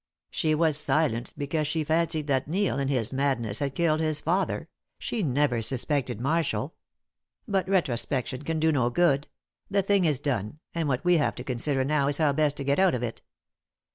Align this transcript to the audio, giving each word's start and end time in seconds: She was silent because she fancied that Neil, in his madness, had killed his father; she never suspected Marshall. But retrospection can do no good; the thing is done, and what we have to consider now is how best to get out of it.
She 0.31 0.55
was 0.55 0.79
silent 0.79 1.31
because 1.37 1.67
she 1.67 1.83
fancied 1.83 2.25
that 2.25 2.47
Neil, 2.47 2.79
in 2.79 2.87
his 2.87 3.13
madness, 3.13 3.59
had 3.59 3.75
killed 3.75 3.99
his 3.99 4.19
father; 4.19 4.67
she 4.97 5.21
never 5.21 5.61
suspected 5.61 6.19
Marshall. 6.19 6.73
But 7.47 7.69
retrospection 7.69 8.41
can 8.41 8.59
do 8.59 8.71
no 8.71 8.89
good; 8.89 9.27
the 9.69 9.83
thing 9.83 10.05
is 10.05 10.19
done, 10.19 10.57
and 10.73 10.87
what 10.87 11.05
we 11.05 11.17
have 11.17 11.35
to 11.35 11.43
consider 11.43 11.83
now 11.83 12.07
is 12.07 12.17
how 12.17 12.33
best 12.33 12.57
to 12.57 12.63
get 12.63 12.79
out 12.79 12.95
of 12.95 13.03
it. 13.03 13.21